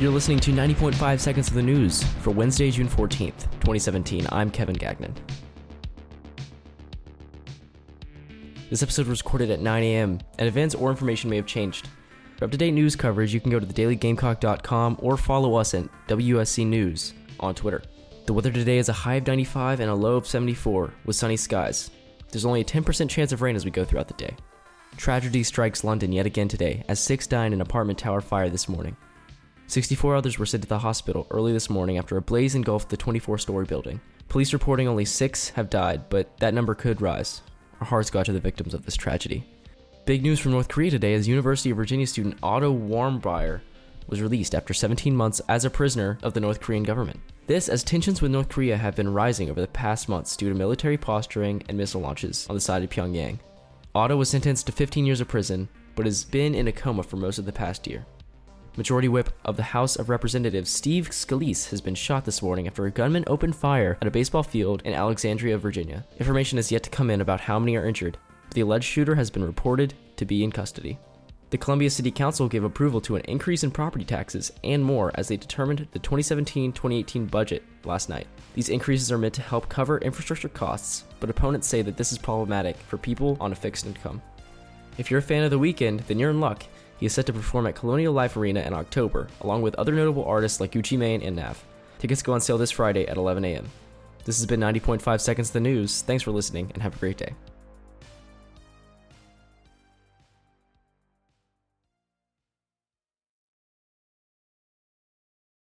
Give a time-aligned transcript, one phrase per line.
[0.00, 4.26] You're listening to 90.5 Seconds of the News for Wednesday, June 14th, 2017.
[4.32, 5.14] I'm Kevin Gagnon.
[8.70, 11.88] This episode was recorded at 9 a.m., and events or information may have changed.
[12.38, 15.84] For up to date news coverage, you can go to thedailygamecock.com or follow us at
[16.08, 17.82] WSC News on Twitter.
[18.24, 21.36] The weather today is a high of 95 and a low of 74 with sunny
[21.36, 21.90] skies.
[22.30, 24.34] There's only a 10% chance of rain as we go throughout the day.
[24.96, 28.68] Tragedy strikes London yet again today as six died in an apartment tower fire this
[28.68, 28.96] morning.
[29.66, 32.96] 64 others were sent to the hospital early this morning after a blaze engulfed the
[32.96, 34.00] 24 story building.
[34.28, 37.42] Police reporting only six have died, but that number could rise.
[37.80, 39.44] Our hearts go out to the victims of this tragedy.
[40.04, 43.60] Big news from North Korea today as University of Virginia student Otto Warmbier
[44.08, 47.20] was released after 17 months as a prisoner of the North Korean government.
[47.46, 50.54] This as tensions with North Korea have been rising over the past months due to
[50.54, 53.38] military posturing and missile launches on the side of Pyongyang.
[53.94, 57.16] Otto was sentenced to 15 years of prison, but has been in a coma for
[57.16, 58.06] most of the past year.
[58.74, 62.86] Majority Whip of the House of Representatives Steve Scalise has been shot this morning after
[62.86, 66.06] a gunman opened fire at a baseball field in Alexandria, Virginia.
[66.18, 68.16] Information has yet to come in about how many are injured,
[68.48, 70.98] but the alleged shooter has been reported to be in custody.
[71.52, 75.28] The Columbia City Council gave approval to an increase in property taxes and more as
[75.28, 78.26] they determined the 2017 2018 budget last night.
[78.54, 82.16] These increases are meant to help cover infrastructure costs, but opponents say that this is
[82.16, 84.22] problematic for people on a fixed income.
[84.96, 86.64] If you're a fan of The Weeknd, then you're in luck.
[86.98, 90.24] He is set to perform at Colonial Life Arena in October, along with other notable
[90.24, 91.62] artists like Gucci Mane and Nav.
[91.98, 93.68] Tickets go on sale this Friday at 11 a.m.
[94.24, 96.00] This has been 90.5 Seconds of the News.
[96.00, 97.34] Thanks for listening and have a great day.